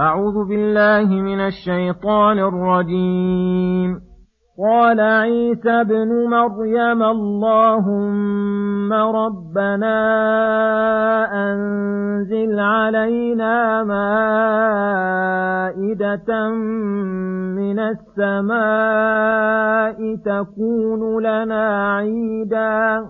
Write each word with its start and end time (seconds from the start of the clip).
أعوذ 0.00 0.48
بالله 0.48 1.08
من 1.22 1.40
الشيطان 1.40 2.38
الرجيم. 2.38 4.00
قال 4.68 5.00
عيسى 5.00 5.70
ابن 5.70 6.28
مريم 6.30 7.02
اللهم 7.02 8.92
ربنا 8.92 9.98
أنزل 11.32 12.60
علينا 12.60 13.84
مائدة 13.84 14.90
من 17.60 17.78
السماء 17.78 18.56
تكون 20.16 21.22
لنا 21.22 21.94
عيداً 21.96 23.04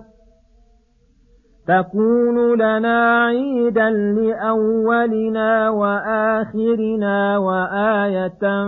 تكون 1.71 2.55
لنا 2.55 3.25
عيدا 3.25 3.91
لأولنا 3.91 5.70
وآخرنا 5.70 7.39
وآية 7.39 8.65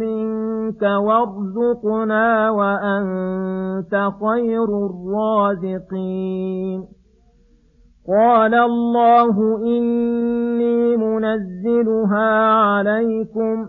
منك 0.00 0.82
وارزقنا 0.82 2.50
وأنت 2.50 4.10
خير 4.20 4.64
الرازقين. 4.90 6.80
قال 8.08 8.54
الله 8.54 9.58
إني 9.66 10.96
منزلها 10.96 12.52
عليكم 12.52 13.68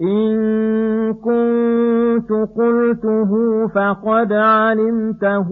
إن 0.00 1.14
كنت 1.14 2.30
قلته 2.56 3.32
فقد 3.74 4.32
علمته 4.32 5.48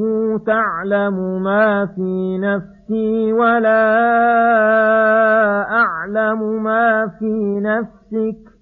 تعلم 0.47 1.42
ما 1.42 1.86
في 1.86 2.39
نفسي 2.39 3.33
ولا 3.33 3.84
أعلم 5.73 6.62
ما 6.62 7.06
في 7.19 7.61
نفسك 7.61 8.55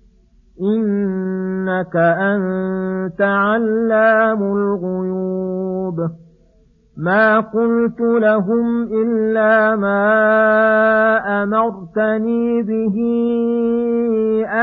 إنك 0.63 1.97
أنت 1.97 3.21
علام 3.21 4.43
الغيوب 4.43 5.97
ما 6.97 7.41
قلت 7.41 8.01
لهم 8.01 8.83
إلا 8.83 9.77
ما 9.77 10.03
أمرتني 11.43 12.63
به 12.63 12.97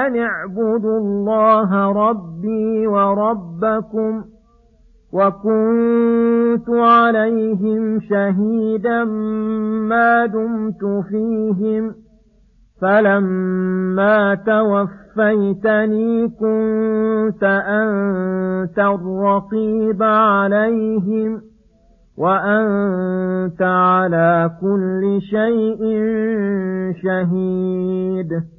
أن 0.09 0.19
اعبدوا 0.19 0.99
الله 0.99 1.91
ربي 1.91 2.88
وربكم 2.88 4.23
وكنت 5.14 6.70
عليهم 6.70 7.99
شهيدا 7.99 9.03
ما 9.89 10.25
دمت 10.25 11.05
فيهم 11.09 11.95
فلما 12.81 14.36
توفيتني 14.36 16.27
كنت 16.27 17.43
أنت 17.67 18.80
الرقيب 18.80 20.03
عليهم 20.03 21.42
وأنت 22.17 23.61
على 23.61 24.52
كل 24.61 25.19
شيء 25.21 25.81
شهيد 27.03 28.58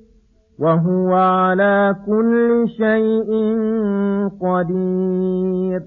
وهو 0.61 1.13
على 1.13 1.95
كل 2.05 2.65
شيء 2.77 3.29
قدير. 4.41 5.81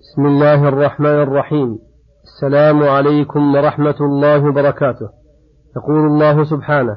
بسم 0.00 0.26
الله 0.26 0.68
الرحمن 0.68 1.22
الرحيم. 1.22 1.78
السلام 2.24 2.82
عليكم 2.82 3.54
ورحمة 3.54 3.94
الله 4.00 4.48
وبركاته. 4.48 5.08
يقول 5.76 6.06
الله 6.06 6.44
سبحانه 6.44 6.96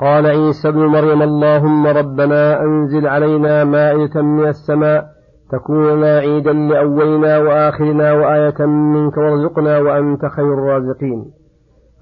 قال 0.00 0.26
عيسى 0.26 0.68
ابن 0.68 0.86
مريم 0.86 1.22
اللهم 1.22 1.86
ربنا 1.86 2.60
أنزل 2.60 3.06
علينا 3.06 3.64
مائدة 3.64 4.22
من 4.22 4.48
السماء 4.48 5.06
تكون 5.52 5.96
لنا 5.96 6.18
عيدا 6.18 6.52
لأولنا 6.52 7.38
وآخرنا 7.38 8.12
وآية 8.12 8.66
منك 8.66 9.16
وارزقنا 9.16 9.78
وأنت 9.78 10.26
خير 10.26 10.54
الرازقين. 10.54 11.24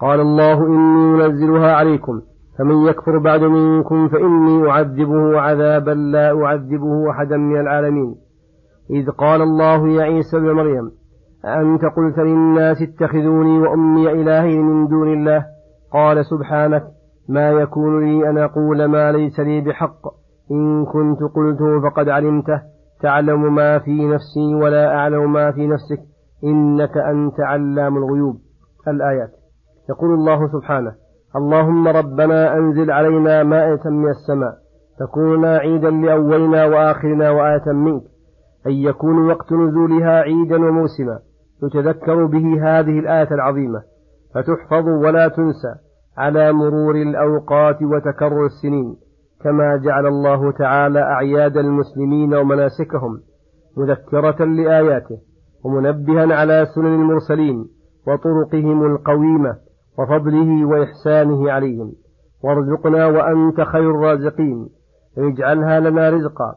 قال 0.00 0.20
الله 0.20 0.66
إني 0.66 1.22
منزلها 1.22 1.72
عليكم. 1.72 2.20
فمن 2.60 2.86
يكفر 2.86 3.18
بعد 3.18 3.40
منكم 3.40 4.08
فإني 4.08 4.70
أعذبه 4.70 5.40
عذابا 5.40 5.90
لا 5.90 6.44
أعذبه 6.44 7.10
أحدا 7.10 7.36
من 7.36 7.60
العالمين. 7.60 8.14
إذ 8.90 9.10
قال 9.10 9.42
الله 9.42 9.88
يا 9.88 10.02
عيسى 10.02 10.36
ابن 10.36 10.52
مريم 10.52 10.90
أأنت 11.44 11.80
قلت 11.84 12.18
للناس 12.18 12.76
اتخذوني 12.82 13.58
وأمي 13.58 14.12
إلهين 14.12 14.62
من 14.62 14.88
دون 14.88 15.12
الله؟ 15.12 15.44
قال 15.92 16.24
سبحانك 16.24 16.82
ما 17.28 17.50
يكون 17.50 18.04
لي 18.04 18.30
أن 18.30 18.38
أقول 18.38 18.84
ما 18.84 19.12
ليس 19.12 19.40
لي 19.40 19.60
بحق. 19.60 20.06
إن 20.50 20.84
كنت 20.84 21.18
قلته 21.34 21.80
فقد 21.80 22.08
علمته. 22.08 22.62
تعلم 23.02 23.54
ما 23.54 23.78
في 23.78 24.06
نفسي 24.06 24.54
ولا 24.54 24.94
أعلم 24.96 25.32
ما 25.32 25.52
في 25.52 25.66
نفسك. 25.66 26.00
إنك 26.44 26.96
أنت 26.96 27.40
علام 27.40 27.96
الغيوب. 27.96 28.36
الآيات. 28.88 29.30
يقول 29.90 30.14
الله 30.14 30.48
سبحانه 30.52 30.99
اللهم 31.36 31.88
ربنا 31.88 32.56
أنزل 32.56 32.90
علينا 32.90 33.42
مائة 33.42 33.88
من 33.90 34.08
السماء 34.08 34.54
تكون 35.00 35.44
عيدا 35.44 35.90
لأولنا 35.90 36.64
وآخرنا 36.66 37.30
وآية 37.30 37.72
منك 37.72 38.02
أن 38.66 38.72
يكون 38.72 39.26
وقت 39.30 39.52
نزولها 39.52 40.20
عيدا 40.20 40.56
وموسما 40.56 41.18
يتذكر 41.62 42.26
به 42.26 42.62
هذه 42.62 42.98
الآية 42.98 43.28
العظيمة 43.30 43.82
فتحفظ 44.34 44.88
ولا 44.88 45.28
تنسى 45.28 45.74
على 46.18 46.52
مرور 46.52 46.94
الأوقات 46.94 47.82
وتكرر 47.82 48.46
السنين 48.46 48.96
كما 49.44 49.76
جعل 49.76 50.06
الله 50.06 50.52
تعالى 50.52 51.00
أعياد 51.00 51.56
المسلمين 51.56 52.34
ومناسكهم 52.34 53.20
مذكرة 53.76 54.44
لآياته 54.44 55.18
ومنبها 55.64 56.34
على 56.36 56.66
سنن 56.74 56.94
المرسلين 56.94 57.66
وطرقهم 58.06 58.86
القويمة. 58.86 59.56
وفضله 60.00 60.64
وإحسانه 60.66 61.50
عليهم. 61.50 61.92
وارزقنا 62.44 63.06
وأنت 63.06 63.60
خير 63.60 63.90
الرازقين. 63.90 64.68
اجعلها 65.18 65.80
لنا 65.80 66.10
رزقا. 66.10 66.54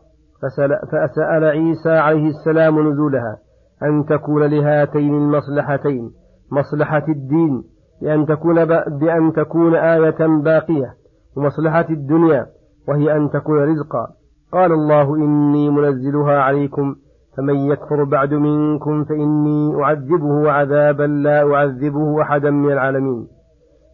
فسأل 0.91 1.43
عيسى 1.43 1.89
عليه 1.89 2.27
السلام 2.27 2.89
نزولها. 2.89 3.37
أن 3.83 4.05
تكون 4.05 4.43
لهاتين 4.43 5.13
المصلحتين. 5.13 6.11
مصلحة 6.51 7.05
الدين. 7.09 7.63
بأن 8.01 8.25
تكون 8.25 8.65
بأن 8.99 9.33
تكون 9.33 9.75
آية 9.75 10.41
باقية. 10.43 10.93
ومصلحة 11.37 11.85
الدنيا. 11.89 12.45
وهي 12.87 13.17
أن 13.17 13.29
تكون 13.29 13.59
رزقا. 13.59 14.07
قال 14.53 14.71
الله 14.71 15.15
إني 15.15 15.69
منزلها 15.69 16.39
عليكم. 16.39 16.95
فمن 17.37 17.55
يكفر 17.55 18.03
بعد 18.03 18.33
منكم 18.33 19.03
فإني 19.03 19.83
أعذبه 19.83 20.51
عذابا 20.51 21.03
لا 21.03 21.53
أعذبه 21.53 22.21
أحدا 22.21 22.51
من 22.51 22.71
العالمين. 22.71 23.27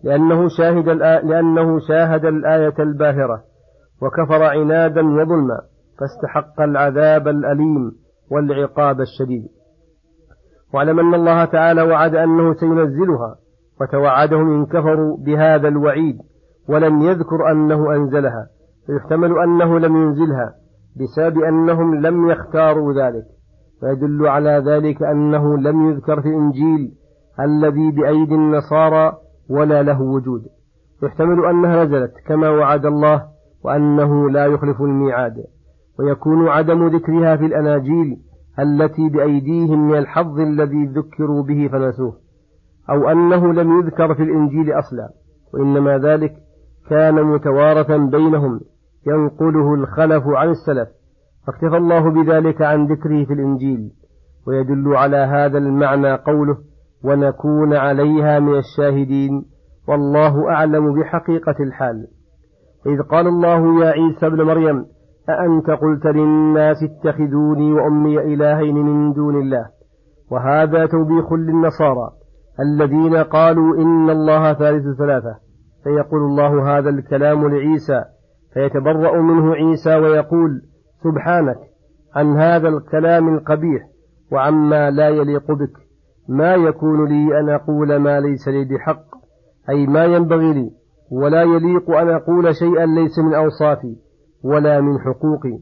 لأنه 0.03 0.47
شاهد 0.47 0.89
لأنه 1.23 1.79
شاهد 1.79 2.25
الآية 2.25 2.73
الباهرة 2.79 3.43
وكفر 4.01 4.43
عنادا 4.43 5.01
وظلما 5.01 5.59
فاستحق 5.99 6.61
العذاب 6.61 7.27
الأليم 7.27 7.91
والعقاب 8.31 9.01
الشديد. 9.01 9.47
واعلم 10.73 10.99
أن 10.99 11.13
الله 11.13 11.45
تعالى 11.45 11.81
وعد 11.81 12.15
أنه 12.15 12.53
سينزلها 12.53 13.35
وتوعدهم 13.81 14.53
إن 14.53 14.65
كفروا 14.65 15.17
بهذا 15.17 15.67
الوعيد 15.67 16.17
ولم 16.69 17.01
يذكر 17.01 17.51
أنه 17.51 17.95
أنزلها 17.95 18.47
فيحتمل 18.87 19.39
أنه 19.39 19.79
لم 19.79 19.95
ينزلها 19.95 20.53
بسبب 20.99 21.39
أنهم 21.43 21.95
لم 21.95 22.29
يختاروا 22.29 22.93
ذلك. 22.93 23.23
ويدل 23.83 24.27
على 24.27 24.63
ذلك 24.67 25.03
أنه 25.03 25.57
لم 25.57 25.89
يذكر 25.89 26.21
في 26.21 26.27
الإنجيل 26.27 26.91
الذي 27.39 27.91
بأيدي 27.91 28.35
النصارى 28.35 29.13
ولا 29.49 29.83
له 29.83 30.01
وجود. 30.01 30.41
يحتمل 31.03 31.45
أنها 31.45 31.83
نزلت 31.83 32.13
كما 32.27 32.49
وعد 32.49 32.85
الله 32.85 33.23
وأنه 33.63 34.29
لا 34.29 34.45
يخلف 34.45 34.81
الميعاد. 34.81 35.33
ويكون 35.99 36.47
عدم 36.47 36.87
ذكرها 36.87 37.35
في 37.35 37.45
الأناجيل 37.45 38.17
التي 38.59 39.09
بأيديهم 39.09 39.87
من 39.87 39.97
الحظ 39.97 40.39
الذي 40.39 40.85
ذكروا 40.85 41.43
به 41.43 41.67
فنسوه 41.71 42.13
أو 42.89 43.09
أنه 43.09 43.53
لم 43.53 43.79
يذكر 43.79 44.15
في 44.15 44.23
الإنجيل 44.23 44.79
أصلا. 44.79 45.09
وإنما 45.53 45.97
ذلك 45.97 46.33
كان 46.89 47.23
متوارثا 47.23 47.97
بينهم 47.97 48.59
ينقله 49.07 49.73
الخلف 49.73 50.23
عن 50.27 50.49
السلف. 50.49 50.89
فاكتفى 51.47 51.77
الله 51.77 52.09
بذلك 52.09 52.61
عن 52.61 52.85
ذكره 52.85 53.25
في 53.25 53.33
الإنجيل. 53.33 53.91
ويدل 54.47 54.95
على 54.95 55.17
هذا 55.17 55.57
المعنى 55.57 56.15
قوله 56.15 56.57
ونكون 57.03 57.73
عليها 57.73 58.39
من 58.39 58.57
الشاهدين 58.57 59.45
والله 59.87 60.49
أعلم 60.49 60.99
بحقيقة 60.99 61.55
الحال. 61.59 62.07
إذ 62.87 63.01
قال 63.01 63.27
الله 63.27 63.83
يا 63.85 63.91
عيسى 63.91 64.27
ابن 64.27 64.41
مريم 64.41 64.85
أأنت 65.29 65.69
قلت 65.69 66.05
للناس 66.05 66.77
اتخذوني 66.83 67.73
وأمي 67.73 68.19
إلهين 68.19 68.75
من 68.75 69.13
دون 69.13 69.41
الله؟ 69.41 69.65
وهذا 70.31 70.85
توبيخ 70.85 71.33
للنصارى 71.33 72.09
الذين 72.59 73.15
قالوا 73.15 73.77
إن 73.77 74.09
الله 74.09 74.53
ثالث 74.53 74.97
ثلاثة. 74.97 75.35
فيقول 75.83 76.21
الله 76.21 76.77
هذا 76.77 76.89
الكلام 76.89 77.47
لعيسى 77.47 78.03
فيتبرأ 78.53 79.21
منه 79.21 79.53
عيسى 79.53 79.95
ويقول 79.95 80.61
سبحانك 81.03 81.57
عن 82.15 82.37
هذا 82.37 82.67
الكلام 82.67 83.33
القبيح 83.35 83.81
وعما 84.31 84.91
لا 84.91 85.09
يليق 85.09 85.51
بك. 85.51 85.88
ما 86.29 86.55
يكون 86.55 87.05
لي 87.05 87.39
أن 87.39 87.49
أقول 87.49 87.97
ما 87.97 88.19
ليس 88.19 88.47
لي 88.47 88.65
بحق 88.65 89.05
أي 89.69 89.87
ما 89.87 90.05
ينبغي 90.05 90.53
لي 90.53 90.71
ولا 91.11 91.43
يليق 91.43 91.91
أن 91.91 92.09
أقول 92.09 92.55
شيئا 92.55 92.85
ليس 92.85 93.19
من 93.19 93.33
أوصافي 93.33 93.95
ولا 94.43 94.81
من 94.81 94.99
حقوقي. 94.99 95.59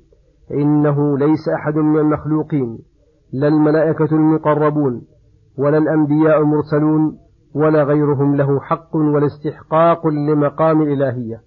فإنه 0.49 1.17
ليس 1.17 1.49
أحد 1.49 1.75
من 1.75 1.99
المخلوقين 1.99 2.79
لا 3.33 3.47
الملائكة 3.47 4.15
المقربون 4.15 5.01
ولا 5.57 5.77
الأنبياء 5.77 6.41
المرسلون 6.41 7.17
ولا 7.55 7.83
غيرهم 7.83 8.35
له 8.35 8.59
حق 8.59 8.95
ولا 8.95 9.25
استحقاق 9.25 10.07
لمقام 10.07 10.81
الإلهية 10.81 11.41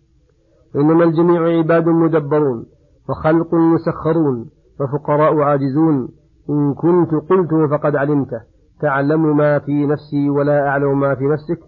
إنما 0.76 1.04
الجميع 1.04 1.58
عباد 1.58 1.88
مدبرون 1.88 2.66
وخلق 3.08 3.54
مسخرون 3.54 4.50
وفقراء 4.80 5.40
عاجزون. 5.40 6.08
إن 6.50 6.74
كنت 6.74 7.10
قلته 7.30 7.66
فقد 7.70 7.96
علمته. 7.96 8.40
تعلم 8.80 9.36
ما 9.36 9.58
في 9.58 9.86
نفسي 9.86 10.30
ولا 10.30 10.68
أعلم 10.68 11.00
ما 11.00 11.14
في 11.14 11.24
نفسك 11.24 11.58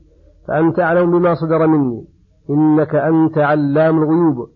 فأنت 0.48 0.78
أعلم 0.78 1.18
بما 1.18 1.34
صدر 1.34 1.66
مني. 1.66 2.04
إنك 2.50 2.94
أنت 2.94 3.38
علام 3.38 4.02
الغيوب. 4.02 4.48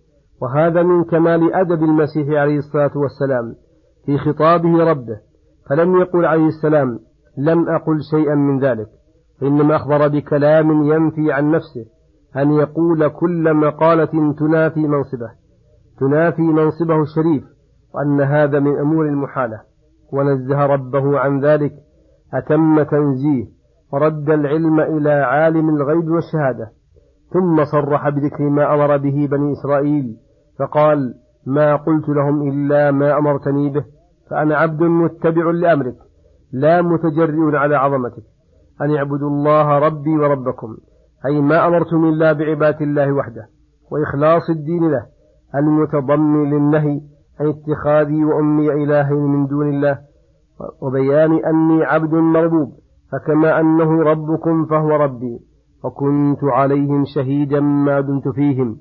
وهذا 0.42 0.82
من 0.82 1.04
كمال 1.04 1.54
أدب 1.54 1.82
المسيح 1.82 2.28
عليه 2.28 2.58
الصلاة 2.58 2.90
والسلام 2.96 3.54
في 4.06 4.18
خطابه 4.18 4.84
ربه. 4.90 5.16
فلم 5.70 6.00
يقل 6.00 6.24
عليه 6.24 6.46
السلام 6.46 6.98
لم 7.38 7.68
أقل 7.68 7.98
شيئا 8.10 8.34
من 8.34 8.60
ذلك. 8.60 8.88
إنما 9.42 9.76
أخبر 9.76 10.08
بكلام 10.08 10.82
ينفي 10.84 11.32
عن 11.32 11.50
نفسه 11.50 11.84
أن 12.36 12.50
يقول 12.50 13.08
كل 13.08 13.54
مقالة 13.54 14.32
تنافي 14.38 14.80
منصبه. 14.80 15.30
تنافي 16.00 16.42
منصبه 16.42 17.02
الشريف 17.02 17.44
وأن 17.94 18.20
هذا 18.20 18.60
من 18.60 18.78
أمور 18.78 19.06
المحالة. 19.06 19.60
ونزه 20.12 20.66
ربه 20.66 21.18
عن 21.18 21.40
ذلك 21.40 21.72
أتم 22.38 22.82
تنزيه 22.82 23.46
ورد 23.92 24.30
العلم 24.30 24.80
إلى 24.80 25.10
عالم 25.10 25.68
الغيب 25.76 26.10
والشهادة 26.10 26.70
ثم 27.32 27.64
صرح 27.64 28.08
بذكر 28.08 28.44
ما 28.44 28.74
أمر 28.74 28.96
به 28.96 29.28
بني 29.30 29.52
إسرائيل 29.52 30.16
فقال 30.58 31.14
ما 31.46 31.76
قلت 31.76 32.08
لهم 32.08 32.48
إلا 32.48 32.90
ما 32.90 33.18
أمرتني 33.18 33.70
به 33.70 33.84
فأنا 34.30 34.56
عبد 34.56 34.82
متبع 34.82 35.50
لأمرك 35.50 35.96
لا 36.52 36.82
متجرئ 36.82 37.56
على 37.56 37.76
عظمتك 37.76 38.22
أن 38.80 38.96
اعبدوا 38.96 39.30
الله 39.30 39.78
ربي 39.78 40.16
وربكم 40.16 40.76
أي 41.26 41.40
ما 41.40 41.66
أمرتم 41.66 42.04
إلا 42.04 42.32
بعبادة 42.32 42.80
الله 42.80 43.12
وحده 43.12 43.46
وإخلاص 43.90 44.50
الدين 44.50 44.90
له 44.90 45.06
المتضمن 45.54 46.50
للنهي 46.50 47.00
عن 47.40 47.46
اتخاذي 47.48 48.24
وأمي 48.24 48.72
إلهين 48.72 49.18
من 49.18 49.46
دون 49.46 49.68
الله 49.68 49.98
وبيان 50.82 51.44
أني 51.44 51.84
عبد 51.84 52.14
مربوب 52.14 52.72
فكما 53.12 53.60
أنه 53.60 54.02
ربكم 54.02 54.64
فهو 54.64 54.88
ربي 54.88 55.38
وكنت 55.84 56.44
عليهم 56.44 57.04
شهيدا 57.14 57.60
ما 57.60 58.00
دمت 58.00 58.28
فيهم. 58.28 58.76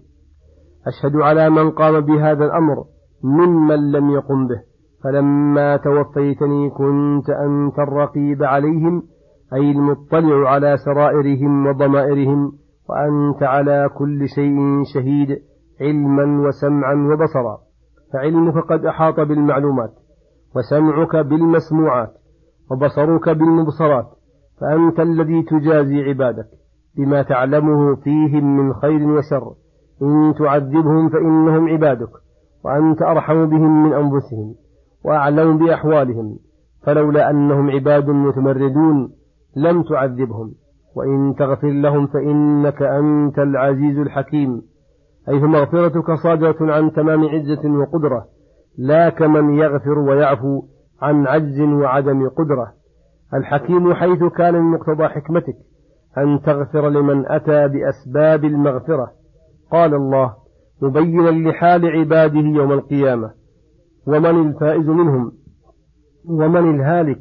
أشهد 0.88 1.16
على 1.16 1.50
من 1.50 1.72
قام 1.72 2.00
بهذا 2.00 2.46
الأمر 2.46 2.84
ممن 3.24 3.92
لم 3.92 4.10
يقم 4.10 4.48
به. 4.48 4.62
فلما 5.04 5.78
توفيتني 5.78 6.70
كنت 6.70 7.30
أنت 7.30 7.80
الرقيب 7.80 8.44
عليهم 8.44 9.04
أي 9.54 9.72
المطلع 9.72 10.50
على 10.50 10.78
سرائرهم 10.78 11.68
وضمائرهم 11.68 12.52
وأنت 12.90 13.44
على 13.44 13.90
كل 13.98 14.28
شيء 14.36 14.84
شهيد 14.94 15.38
علما 15.82 16.48
وسمعا 16.48 16.94
وبصرا. 16.94 17.58
فعلمك 18.14 18.58
قد 18.58 18.86
أحاط 18.86 19.20
بالمعلومات. 19.20 20.05
وسمعك 20.56 21.16
بالمسموعات 21.16 22.14
وبصرك 22.72 23.30
بالمبصرات 23.30 24.08
فأنت 24.62 25.00
الذي 25.00 25.44
تجازي 25.44 26.04
عبادك 26.04 26.48
بما 26.98 27.22
تعلمه 27.22 27.96
فيهم 27.96 28.58
من 28.58 28.74
خير 28.74 29.08
وشر. 29.08 29.54
إن 30.02 30.34
تعذبهم 30.40 31.10
فإنهم 31.10 31.70
عبادك 31.70 32.10
وأنت 32.66 33.02
أرحم 33.02 33.46
بهم 33.46 33.84
من 33.84 33.94
أنفسهم 33.94 34.56
وأعلم 35.06 35.58
بأحوالهم. 35.58 36.38
فلولا 36.84 37.30
أنهم 37.30 37.72
عباد 37.72 38.10
متمردون 38.10 39.10
لم 39.56 39.84
تعذبهم 39.84 40.54
وإن 40.96 41.36
تغفر 41.38 41.70
لهم 41.70 42.08
فإنك 42.08 42.82
أنت 42.82 43.40
العزيز 43.40 44.00
الحكيم. 44.00 44.62
أي 45.30 45.40
فمغفرتك 45.40 46.12
صادرة 46.24 46.74
عن 46.74 46.92
تمام 46.92 47.24
عزة 47.24 47.80
وقدرة. 47.80 48.35
لا 48.78 49.10
كمن 49.10 49.58
يغفر 49.58 50.00
ويعفو 50.00 50.64
عن 51.02 51.28
عجز 51.28 51.62
وعدم 51.62 52.30
قدرة. 52.30 52.74
الحكيم 53.34 53.94
حيث 53.94 54.24
كان 54.24 54.54
من 54.54 54.72
مقتضى 54.72 55.08
حكمتك 55.08 55.56
أن 56.18 56.42
تغفر 56.42 56.90
لمن 56.90 57.32
أتى 57.32 57.68
بأسباب 57.68 58.46
المغفرة. 58.46 59.12
قال 59.72 59.94
الله 59.94 60.34
مبينا 60.82 61.50
لحال 61.50 61.86
عباده 61.86 62.40
يوم 62.40 62.72
القيامة. 62.72 63.32
ومن 64.08 64.48
الفائز 64.48 64.90
منهم؟ 64.90 65.32
ومن 66.30 66.76
الهالك؟ 66.76 67.20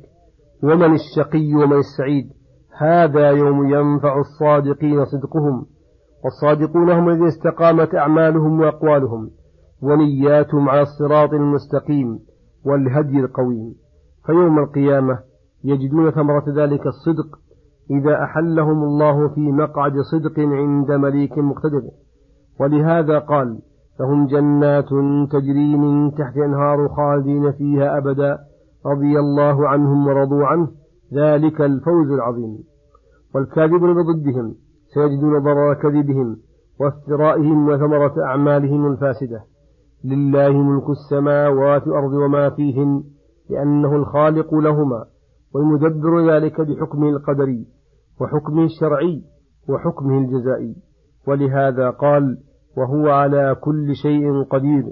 ومن 0.62 0.94
الشقي 0.94 1.54
ومن 1.54 1.76
السعيد؟ 1.76 2.30
هذا 2.78 3.30
يوم 3.30 3.68
ينفع 3.68 4.18
الصادقين 4.18 5.04
صدقهم. 5.04 5.66
والصادقون 6.24 6.90
هم 6.90 7.08
الذين 7.08 7.26
استقامت 7.26 7.94
أعمالهم 7.94 8.60
وأقوالهم. 8.60 9.30
ونياتهم 9.84 10.68
على 10.68 10.82
الصراط 10.82 11.32
المستقيم 11.32 12.18
والهدي 12.64 13.20
القويم. 13.20 13.74
فيوم 14.26 14.58
القيامة 14.58 15.18
يجدون 15.64 16.10
ثمرة 16.10 16.44
ذلك 16.48 16.86
الصدق 16.86 17.38
إذا 17.90 18.22
أحلهم 18.24 18.82
الله 18.82 19.28
في 19.28 19.40
مقعد 19.40 19.92
صدق 20.12 20.40
عند 20.40 20.92
مليك 20.92 21.38
مقتدر. 21.38 21.82
ولهذا 22.60 23.18
قال 23.18 23.58
لهم 24.00 24.26
جنات 24.26 24.88
تجري 25.30 25.76
من 25.76 26.14
تحت 26.14 26.36
أنهار 26.36 26.88
خالدين 26.88 27.52
فيها 27.52 27.98
أبدا. 27.98 28.38
رضي 28.86 29.18
الله 29.18 29.68
عنهم 29.68 30.06
ورضوا 30.06 30.46
عنه. 30.46 30.68
ذلك 31.14 31.60
الفوز 31.60 32.10
العظيم. 32.10 32.58
والكاذبون 33.34 33.94
بضدهم 33.94 34.54
سيجدون 34.94 35.38
ضرر 35.38 35.74
كذبهم 35.74 36.36
وافترائهم 36.80 37.68
وثمرة 37.68 38.24
أعمالهم 38.24 38.92
الفاسدة. 38.92 39.53
لله 40.04 40.52
ملك 40.62 40.90
السماوات 40.90 41.86
والأرض 41.86 42.12
وما 42.12 42.50
فيهن 42.50 43.04
لأنه 43.50 43.96
الخالق 43.96 44.54
لهما 44.54 45.04
ويدبر 45.54 46.30
ذلك 46.30 46.60
بحكمه 46.60 47.08
القدري 47.08 47.66
وحكمه 48.20 48.64
الشرعي 48.64 49.22
وحكمه 49.68 50.18
الجزائي. 50.18 50.76
ولهذا 51.28 51.90
قال 51.90 52.38
وهو 52.76 53.08
على 53.08 53.56
كل 53.60 53.94
شيء 54.02 54.42
قدير 54.42 54.84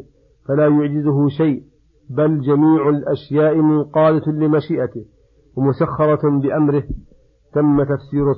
فلا 0.49 0.67
يعجزه 0.67 1.29
شيء 1.29 1.63
بل 2.11 2.41
جميع 2.41 2.89
الأشياء 2.89 3.57
منقادة 3.57 4.33
لمشيئته 4.33 5.05
ومسخرة 5.57 6.41
بأمره. 6.43 6.85
تم 7.55 7.83
تفسير 7.83 8.33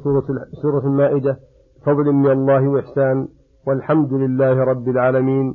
سورة, 0.63 0.87
المائدة 0.87 1.39
فضل 1.87 2.13
من 2.13 2.31
الله 2.31 2.69
وإحسان 2.69 3.29
والحمد 3.67 4.13
لله 4.13 4.65
رب 4.65 4.89
العالمين. 4.89 5.55